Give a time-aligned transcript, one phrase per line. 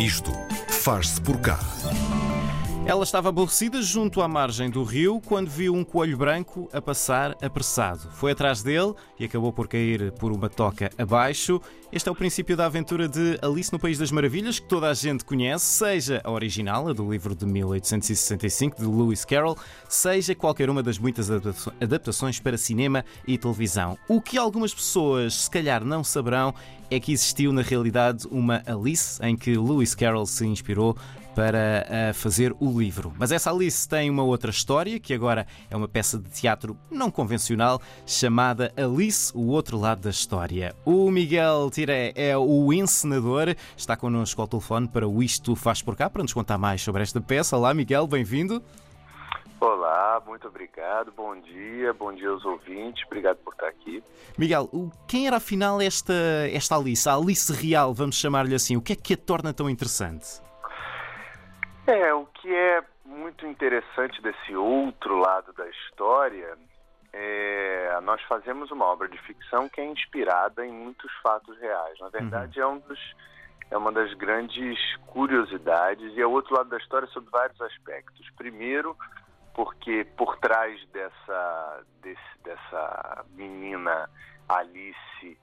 [0.00, 0.32] Isto
[0.66, 1.58] faz-se por cá.
[2.86, 7.36] Ela estava aborrecida junto à margem do rio quando viu um coelho branco a passar
[7.42, 8.08] apressado.
[8.12, 11.60] Foi atrás dele e acabou por cair por uma toca abaixo.
[11.92, 14.94] Este é o princípio da aventura de Alice no País das Maravilhas, que toda a
[14.94, 19.58] gente conhece, seja a original, a do livro de 1865 de Lewis Carroll,
[19.88, 21.30] seja qualquer uma das muitas
[21.80, 23.98] adaptações para cinema e televisão.
[24.08, 26.54] O que algumas pessoas se calhar não saberão
[26.90, 30.96] é que existiu na realidade uma Alice em que Lewis Carroll se inspirou
[31.40, 33.14] para uh, fazer o livro.
[33.18, 37.10] Mas essa Alice tem uma outra história, que agora é uma peça de teatro não
[37.10, 40.76] convencional, chamada Alice, o outro lado da história.
[40.84, 45.96] O Miguel Tiré é o encenador, está connosco ao telefone para o Isto Faz Por
[45.96, 47.56] Cá, para nos contar mais sobre esta peça.
[47.56, 48.62] Olá, Miguel, bem-vindo.
[49.58, 54.04] Olá, muito obrigado, bom dia, bom dia aos ouvintes, obrigado por estar aqui.
[54.36, 54.68] Miguel,
[55.08, 56.12] quem era afinal esta,
[56.52, 59.70] esta Alice, a Alice real, vamos chamar-lhe assim, o que é que a torna tão
[59.70, 60.49] interessante?
[61.90, 66.56] É, o que é muito interessante desse outro lado da história
[67.12, 71.98] é nós fazemos uma obra de ficção que é inspirada em muitos fatos reais.
[71.98, 72.64] Na verdade, uhum.
[72.64, 73.14] é um dos
[73.70, 78.28] é uma das grandes curiosidades e é o outro lado da história sob vários aspectos.
[78.36, 78.96] Primeiro,
[79.52, 84.08] porque por trás dessa desse, dessa menina
[84.48, 85.38] Alice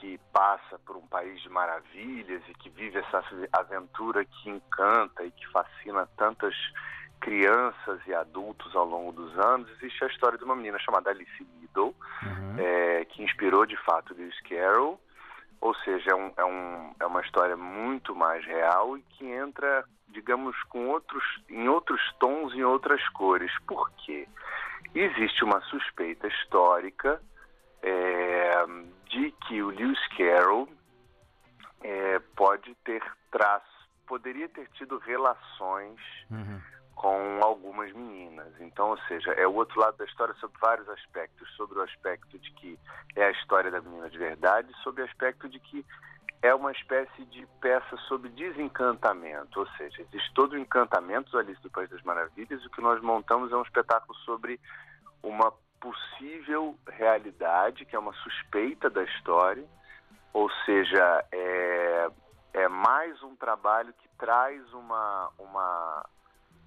[0.00, 5.30] que passa por um país de maravilhas e que vive essa aventura que encanta e
[5.30, 6.54] que fascina tantas
[7.20, 11.46] crianças e adultos ao longo dos anos, existe a história de uma menina chamada Alice
[11.60, 12.56] Liddell, uhum.
[12.58, 14.98] é, que inspirou de fato Lewis Carroll,
[15.60, 19.84] ou seja, é, um, é, um, é, uma história muito mais real e que entra,
[20.08, 23.52] digamos, com outros, em outros tons, em outras cores.
[23.66, 24.26] Por quê?
[24.94, 27.20] Existe uma suspeita histórica
[27.82, 28.64] é,
[29.10, 30.68] de que o Lewis Carroll
[31.82, 33.66] é, pode ter traço,
[34.06, 35.98] poderia ter tido relações
[36.30, 36.60] uhum.
[36.94, 38.52] com algumas meninas.
[38.60, 42.38] Então, ou seja, é o outro lado da história sobre vários aspectos, sobre o aspecto
[42.38, 42.78] de que
[43.16, 45.84] é a história da menina de verdade, sobre o aspecto de que
[46.42, 51.60] é uma espécie de peça sobre desencantamento, ou seja, existe todo o encantamento do Alice
[51.60, 54.58] do País das Maravilhas, e o que nós montamos é um espetáculo sobre
[55.22, 59.64] uma possível realidade, que é uma suspeita da história,
[60.32, 62.08] ou seja, é,
[62.52, 66.06] é mais um trabalho que traz uma, uma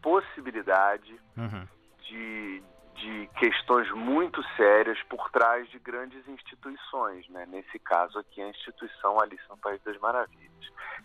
[0.01, 1.67] possibilidade uhum.
[1.99, 2.63] de,
[2.95, 7.27] de questões muito sérias por trás de grandes instituições.
[7.29, 7.45] Né?
[7.45, 10.51] Nesse caso aqui, a instituição Alice no País das Maravilhas.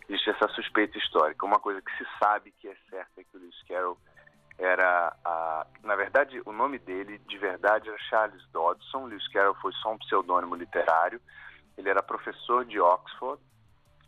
[0.08, 1.46] Existe essa suspeita histórica.
[1.46, 3.98] Uma coisa que se sabe que é certa é que o Lewis Carroll
[4.58, 9.06] era a, na verdade o nome dele de verdade era Charles Dodson.
[9.06, 11.20] Lewis Carroll foi só um pseudônimo literário.
[11.76, 13.40] Ele era professor de Oxford,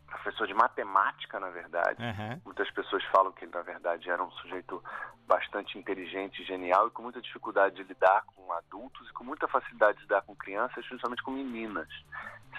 [0.05, 2.03] professor de matemática, na verdade.
[2.03, 2.41] Uhum.
[2.43, 4.83] Muitas pessoas falam que ele na verdade era um sujeito
[5.25, 9.99] bastante inteligente, genial e com muita dificuldade de lidar com adultos e com muita facilidade
[9.99, 11.87] de lidar com crianças, principalmente com meninas.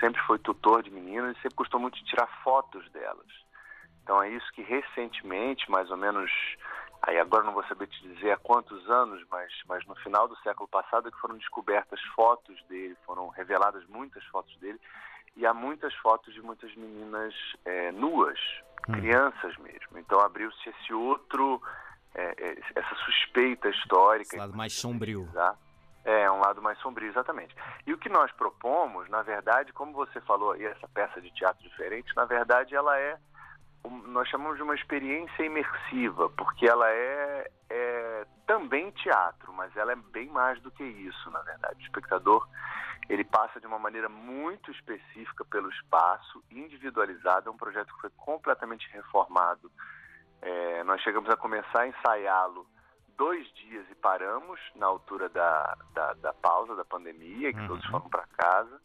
[0.00, 3.28] Sempre foi tutor de meninas e sempre gostou muito de tirar fotos delas.
[4.02, 6.30] Então é isso que recentemente, mais ou menos
[7.02, 10.36] Aí agora não vou saber te dizer há quantos anos, mas, mas no final do
[10.36, 14.80] século passado é que foram descobertas fotos dele, foram reveladas muitas fotos dele,
[15.36, 18.38] e há muitas fotos de muitas meninas é, nuas,
[18.88, 18.92] hum.
[18.92, 19.98] crianças mesmo.
[19.98, 21.60] Então abriu-se esse outro,
[22.14, 24.28] é, é, essa suspeita histórica.
[24.28, 25.28] Esse lado mais sombrio.
[26.04, 27.54] É, um lado mais sombrio, exatamente.
[27.84, 31.62] E o que nós propomos, na verdade, como você falou aí, essa peça de teatro
[31.62, 33.18] diferente, na verdade ela é
[33.84, 39.96] nós chamamos de uma experiência imersiva, porque ela é, é, também teatro, mas ela é
[39.96, 41.80] bem mais do que isso, na verdade.
[41.80, 42.46] O espectador
[43.08, 47.48] ele passa de uma maneira muito específica pelo espaço, individualizado.
[47.48, 49.70] É um projeto que foi completamente reformado.
[50.40, 52.66] É, nós chegamos a começar a ensaiá-lo
[53.16, 57.68] dois dias e paramos na altura da, da, da pausa da pandemia, que uhum.
[57.68, 58.80] todos foram para casa.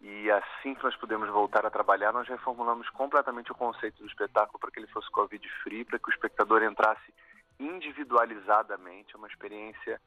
[0.00, 4.58] E assim que nós pudemos voltar a trabalhar, nós reformulamos completamente o conceito do espetáculo
[4.58, 7.12] para que ele fosse Covid-free, para que o espectador entrasse
[7.58, 9.14] individualizadamente.
[9.14, 10.00] É uma experiência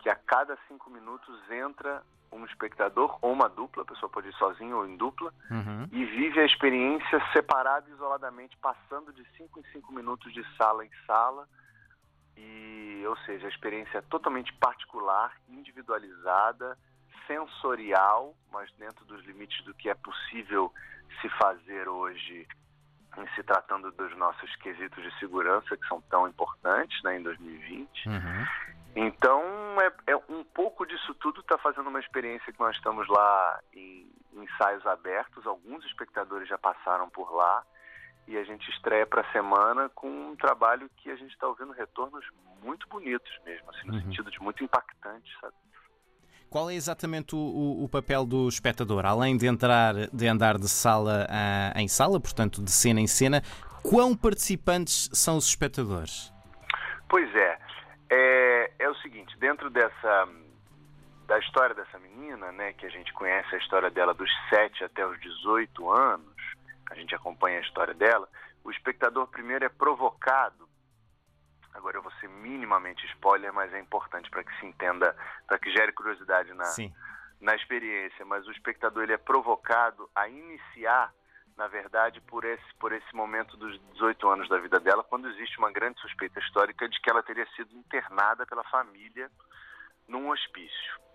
[0.00, 4.34] que a cada cinco minutos entra um espectador ou uma dupla, a pessoa pode ir
[4.34, 5.88] sozinho ou em dupla, uhum.
[5.90, 10.84] e vive a experiência separada e isoladamente, passando de cinco em cinco minutos de sala
[10.84, 11.48] em sala.
[12.36, 16.78] E, ou seja, a experiência é totalmente particular, individualizada,
[17.30, 20.72] sensorial, mas dentro dos limites do que é possível
[21.20, 22.46] se fazer hoje
[23.16, 28.08] em se tratando dos nossos quesitos de segurança que são tão importantes né, em 2020.
[28.08, 28.46] Uhum.
[28.96, 29.42] Então,
[29.80, 34.10] é, é, um pouco disso tudo está fazendo uma experiência que nós estamos lá em,
[34.32, 35.46] em ensaios abertos.
[35.46, 37.64] Alguns espectadores já passaram por lá
[38.26, 41.72] e a gente estreia para a semana com um trabalho que a gente está ouvindo
[41.72, 42.24] retornos
[42.62, 44.02] muito bonitos mesmo, assim, no uhum.
[44.02, 45.54] sentido de muito impactantes, sabe?
[46.50, 49.06] Qual é exatamente o, o, papel do espectador?
[49.06, 53.40] Além de entrar, de andar de sala a, em sala, portanto de cena em cena,
[53.84, 56.32] quão participantes são os espectadores?
[57.08, 57.58] Pois é,
[58.10, 60.28] é, é o seguinte, dentro dessa
[61.28, 65.06] da história dessa menina, né, que a gente conhece a história dela dos 7 até
[65.06, 66.34] os 18 anos,
[66.90, 68.28] a gente acompanha a história dela,
[68.64, 70.68] o espectador primeiro é provocado
[71.74, 75.14] Agora eu vou ser minimamente spoiler, mas é importante para que se entenda,
[75.46, 76.64] para que gere curiosidade na,
[77.40, 78.24] na experiência.
[78.24, 81.12] Mas o espectador ele é provocado a iniciar,
[81.56, 85.58] na verdade, por esse, por esse momento dos 18 anos da vida dela, quando existe
[85.58, 89.30] uma grande suspeita histórica de que ela teria sido internada pela família
[90.08, 91.09] num hospício.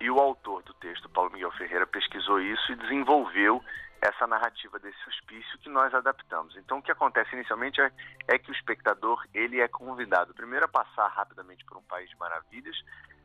[0.00, 3.62] E o autor do texto, Paulo Miguel Ferreira, pesquisou isso e desenvolveu
[4.00, 6.56] essa narrativa desse hospício que nós adaptamos.
[6.56, 7.90] Então, o que acontece inicialmente é,
[8.28, 12.16] é, que o espectador ele é convidado primeiro a passar rapidamente por um país de
[12.16, 12.76] maravilhas,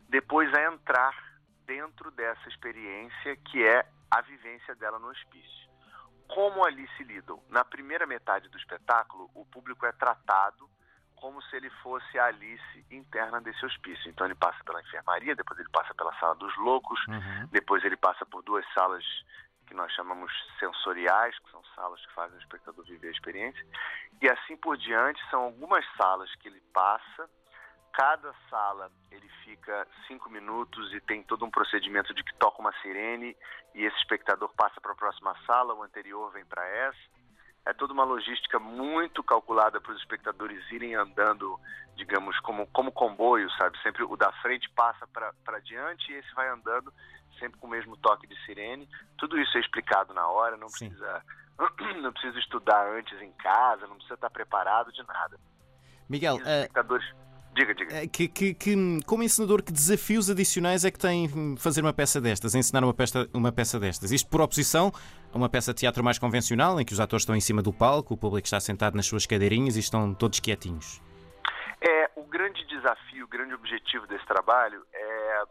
[0.10, 1.16] depois a entrar
[1.66, 5.70] dentro dessa experiência que é a vivência dela no hospício.
[6.28, 7.42] Como ali se lidam?
[7.50, 10.68] Na primeira metade do espetáculo, o público é tratado
[11.24, 14.10] como se ele fosse a Alice interna desse hospício.
[14.10, 17.48] Então ele passa pela enfermaria, depois ele passa pela sala dos loucos, uhum.
[17.50, 19.06] depois ele passa por duas salas
[19.66, 20.30] que nós chamamos
[20.60, 23.66] sensoriais, que são salas que fazem o espectador viver a experiência,
[24.22, 27.30] e assim por diante, são algumas salas que ele passa.
[27.94, 32.74] Cada sala ele fica cinco minutos e tem todo um procedimento de que toca uma
[32.81, 33.34] sirene
[33.74, 37.23] e esse espectador passa para a próxima sala, o anterior vem para essa.
[37.65, 41.57] É toda uma logística muito calculada para os espectadores irem andando,
[41.95, 43.81] digamos, como, como comboio, sabe?
[43.81, 46.94] Sempre o da frente passa para diante e esse vai andando
[47.39, 48.88] sempre com o mesmo toque de sirene.
[49.18, 51.24] Tudo isso é explicado na hora, não precisa,
[52.01, 55.39] não precisa estudar antes em casa, não precisa estar preparado de nada.
[56.10, 57.10] Miguel, os eh, espectadores.
[57.12, 57.32] Uh...
[57.53, 57.95] Diga, diga.
[57.95, 62.19] Eh, que, que, que, como encenador, que desafios adicionais é que tem fazer uma peça
[62.19, 64.11] destas, ensinar uma peça, uma peça destas?
[64.11, 64.91] Isto por oposição
[65.31, 67.71] a uma peça de teatro mais convencional, em que os atores estão em cima do
[67.71, 71.01] palco, o público está sentado nas suas cadeirinhas e estão todos quietinhos.
[71.79, 75.44] É, o grande desafio, o grande objetivo desse trabalho é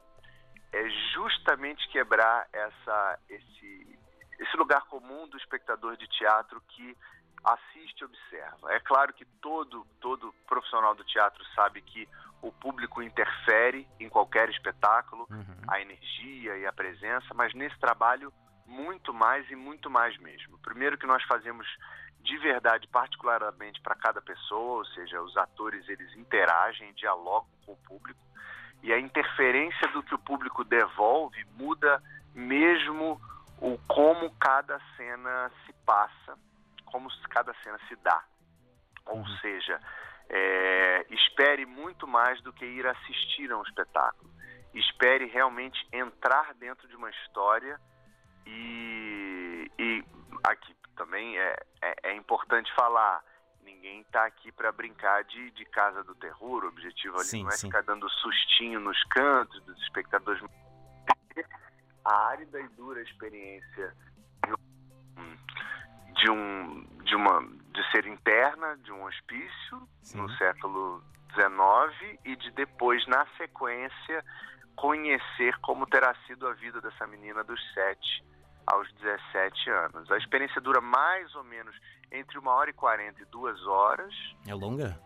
[0.73, 3.99] é justamente quebrar essa, esse,
[4.41, 6.97] esse lugar comum do espectador de teatro que
[7.45, 8.73] assiste e observa.
[8.73, 12.09] É claro que todo, todo profissional do teatro sabe que
[12.41, 15.63] o público interfere em qualquer espetáculo, uhum.
[15.69, 18.33] a energia e a presença, mas nesse trabalho
[18.67, 20.59] muito mais e muito mais mesmo.
[20.59, 21.67] Primeiro que nós fazemos
[22.21, 27.77] de verdade, particularmente para cada pessoa, ou seja, os atores eles interagem, dialogam com o
[27.77, 28.21] público
[28.83, 32.03] e a interferência do que o público devolve muda
[32.35, 33.21] mesmo
[33.61, 36.37] o como cada cena se passa,
[36.93, 38.23] como cada cena se dá.
[39.07, 39.37] Ou uhum.
[39.39, 39.81] seja,
[40.29, 44.31] é, espere muito mais do que ir assistir a um espetáculo.
[44.73, 47.81] Espere realmente entrar dentro de uma história
[48.47, 50.05] e, e
[50.45, 53.23] aqui também é, é, é importante falar
[53.65, 56.65] Ninguém está aqui para brincar de, de casa do terror.
[56.65, 57.69] O objetivo ali sim, não é sim.
[57.69, 60.43] ficar dando sustinho nos cantos dos espectadores.
[62.05, 63.95] A árida e dura experiência
[66.23, 67.43] de, um, de, uma,
[67.73, 70.19] de ser interna de um hospício sim.
[70.19, 71.03] no século
[71.35, 74.25] XIX e de depois, na sequência,
[74.77, 78.25] conhecer como terá sido a vida dessa menina dos sete
[78.67, 80.11] aos 17 anos.
[80.13, 81.75] A experiência dura mais ou menos
[82.13, 84.15] entre uma hora e quarenta e duas horas.
[84.47, 84.97] É longa?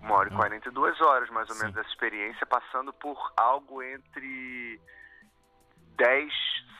[0.00, 0.36] Uma hora e ah.
[0.36, 1.64] quarenta e duas horas, mais ou Sim.
[1.64, 4.80] menos, essa experiência, passando por algo entre
[5.96, 6.32] dez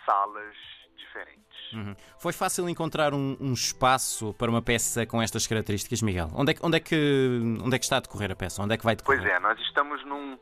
[0.06, 0.56] salas
[0.96, 1.72] diferentes.
[1.72, 1.94] Uhum.
[2.18, 6.30] Foi fácil encontrar um, um, espaço para uma peça com estas características, Miguel?
[6.34, 8.62] Onde é, onde, é que, onde é que está a decorrer a peça?
[8.62, 9.20] Onde é que vai decorrer?
[9.20, 10.38] Pois é, nós estamos num,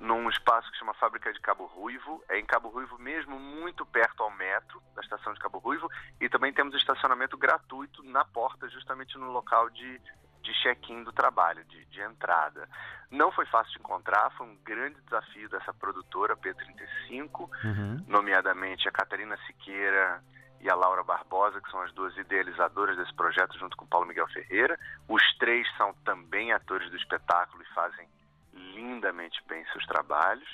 [0.00, 2.22] num espaço que chama Fábrica de Cabo Ruivo.
[2.28, 5.88] É em Cabo Ruivo mesmo, muito perto ao metro da estação de Cabo Ruivo.
[6.20, 10.00] E também temos estacionamento gratuito na porta, justamente no local de,
[10.42, 12.68] de check-in do trabalho, de, de, entrada.
[13.10, 18.04] Não foi fácil de encontrar, foi um grande desafio dessa produtora, P35, uhum.
[18.06, 20.22] nomeadamente a Catarina Siqueira
[20.60, 24.06] e a Laura Barbosa, que são as duas idealizadoras desse projeto, junto com o Paulo
[24.06, 24.78] Miguel Ferreira.
[25.08, 28.06] Os três são também atores do espetáculo e fazem
[28.52, 30.48] lindamente bem seus trabalhos.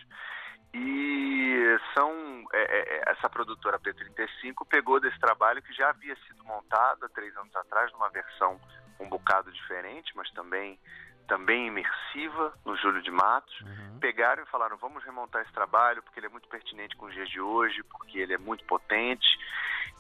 [0.79, 6.45] E são é, é, é essa produtora P35 pegou desse trabalho que já havia sido
[6.45, 8.61] montado há três anos atrás, numa versão
[9.01, 10.79] um bocado diferente, mas também
[11.27, 13.61] também imersiva no Júlio de Matos.
[13.63, 13.99] Uhum.
[13.99, 17.29] Pegaram e falaram: vamos remontar esse trabalho porque ele é muito pertinente com os dias
[17.29, 19.27] de hoje, porque ele é muito potente.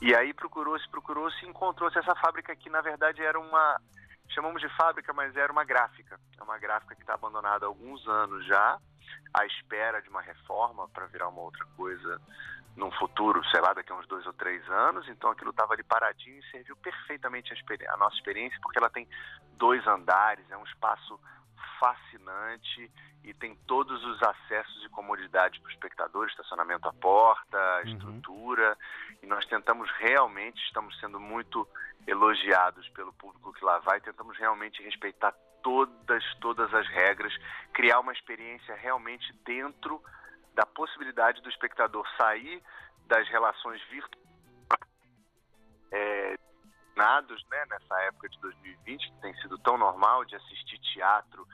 [0.00, 3.80] E aí procurou-se, procurou-se e encontrou-se essa fábrica que na verdade era uma
[4.28, 6.20] chamamos de fábrica, mas era uma gráfica.
[6.38, 8.78] É uma gráfica que está abandonada há alguns anos já,
[9.34, 12.20] à espera de uma reforma para virar uma outra coisa
[12.76, 15.08] num futuro, sei lá, daqui a uns dois ou três anos.
[15.08, 19.08] Então aquilo estava ali paradinho e serviu perfeitamente a, a nossa experiência, porque ela tem
[19.56, 21.18] dois andares, é um espaço
[21.80, 22.90] fascinante
[23.24, 27.92] e tem todos os acessos e comodidades para o espectador, estacionamento à porta, uhum.
[27.92, 28.78] estrutura.
[29.22, 31.66] E nós tentamos realmente, estamos sendo muito
[32.06, 35.32] elogiados pelo público que lá vai, tentamos realmente respeitar
[35.62, 37.32] todas, todas as regras,
[37.72, 40.00] criar uma experiência realmente dentro
[40.54, 42.62] da possibilidade do espectador sair
[43.06, 44.26] das relações virtuais
[45.92, 46.36] é,
[46.96, 51.46] né, nessa época de 2020, que tem sido tão normal de assistir teatro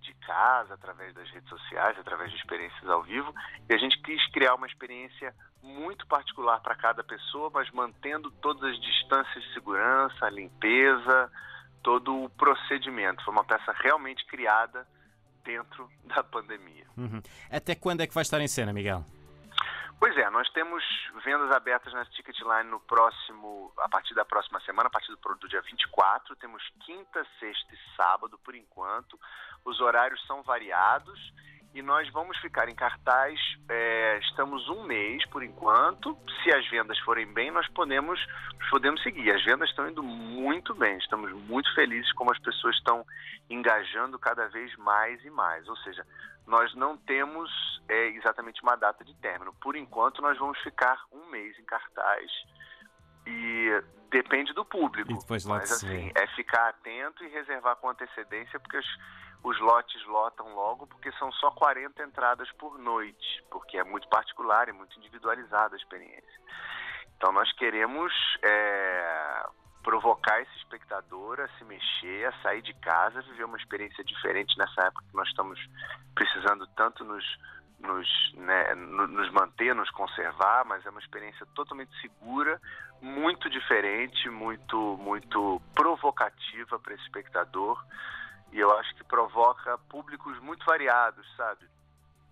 [0.00, 3.32] de casa, através das redes sociais, através de experiências ao vivo,
[3.68, 8.62] e a gente quis criar uma experiência muito particular para cada pessoa, mas mantendo todas
[8.70, 11.30] as distâncias de segurança, a limpeza,
[11.82, 13.24] todo o procedimento.
[13.24, 14.86] Foi uma peça realmente criada
[15.44, 16.86] dentro da pandemia.
[16.96, 17.22] Uhum.
[17.50, 19.04] Até quando é que vai estar em cena, Miguel?
[19.98, 20.82] Pois é, nós temos
[21.22, 25.46] vendas abertas na Ticketline no próximo, a partir da próxima semana, a partir do, do
[25.46, 26.34] dia 24.
[26.36, 29.20] Temos quinta, sexta e sábado, por enquanto.
[29.62, 31.20] Os horários são variados
[31.74, 33.38] e nós vamos ficar em cartaz.
[33.68, 36.16] É, estamos um mês por enquanto.
[36.42, 38.20] Se as vendas forem bem, nós podemos,
[38.70, 39.30] podemos seguir.
[39.30, 40.98] As vendas estão indo muito bem.
[40.98, 43.04] Estamos muito felizes como as pessoas estão
[43.48, 45.68] engajando cada vez mais e mais.
[45.68, 46.04] Ou seja,
[46.46, 47.50] nós não temos
[47.88, 49.54] é, exatamente uma data de término.
[49.60, 52.30] Por enquanto, nós vamos ficar um mês em cartaz
[53.26, 55.12] e depende do público.
[55.46, 58.86] Mas assim, é ficar atento e reservar com antecedência, porque os,
[59.44, 64.68] os lotes lotam logo, porque são só 40 entradas por noite, porque é muito particular
[64.68, 66.40] e muito individualizada a experiência.
[67.16, 68.12] Então nós queremos
[68.42, 69.46] é,
[69.82, 74.86] provocar esse espectador a se mexer, a sair de casa, viver uma experiência diferente nessa
[74.86, 75.58] época que nós estamos
[76.14, 77.24] precisando tanto nos,
[77.78, 82.60] nos, né, nos manter, nos conservar, mas é uma experiência totalmente segura,
[83.70, 87.80] diferente, muito, muito provocativa para esse espectador
[88.50, 91.68] e eu acho que provoca públicos muito variados, sabe?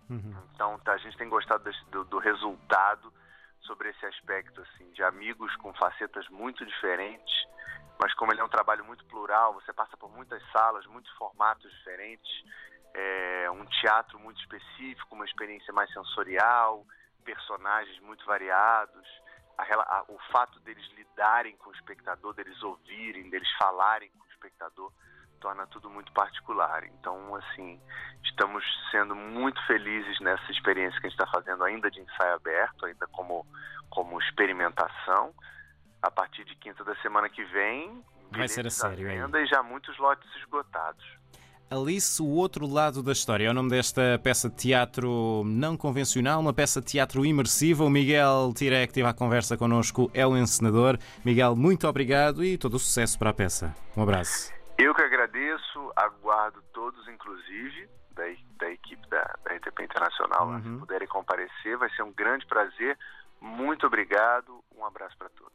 [0.09, 0.35] Uhum.
[0.53, 3.13] Então tá, a gente tem gostado desse, do, do resultado
[3.61, 7.47] sobre esse aspecto assim de amigos com facetas muito diferentes,
[8.01, 11.71] mas como ele é um trabalho muito plural, você passa por muitas salas, muitos formatos
[11.71, 12.43] diferentes,
[12.93, 16.85] é, um teatro muito específico, uma experiência mais sensorial,
[17.23, 19.07] personagens muito variados,
[19.59, 24.29] a, a, o fato deles lidarem com o espectador, deles ouvirem, deles falarem com o
[24.29, 24.91] espectador
[25.39, 26.83] torna tudo muito particular.
[26.83, 27.79] Então, assim,
[28.23, 32.85] estamos sendo muito felizes nessa experiência que a gente está fazendo ainda de ensaio aberto,
[32.85, 33.45] ainda como,
[33.89, 35.33] como experimentação.
[36.01, 39.61] A partir de quinta da semana que vem, vai ser a sério ainda e já
[39.63, 41.03] muitos lotes esgotados.
[41.71, 43.45] Alice, o outro lado da história.
[43.45, 47.83] É o nome desta peça de teatro não convencional, uma peça de teatro imersiva.
[47.83, 50.97] O Miguel Tiré, que teve a conversa connosco, é o encenador.
[51.23, 53.75] Miguel, muito obrigado e todo o sucesso para a peça.
[53.95, 54.51] Um abraço.
[54.79, 58.23] Eu que agradeço, aguardo todos, inclusive, da,
[58.57, 60.61] da equipe da, da RTP Internacional, uhum.
[60.63, 62.97] se puderem comparecer, vai ser um grande prazer.
[63.39, 65.53] Muito obrigado, um abraço para todos.